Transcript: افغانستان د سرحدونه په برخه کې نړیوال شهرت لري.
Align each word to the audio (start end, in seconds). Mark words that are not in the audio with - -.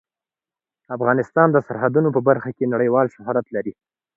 افغانستان 0.95 1.47
د 1.51 1.57
سرحدونه 1.67 2.09
په 2.15 2.21
برخه 2.27 2.49
کې 2.57 2.71
نړیوال 2.73 3.07
شهرت 3.15 3.45
لري. 3.55 3.73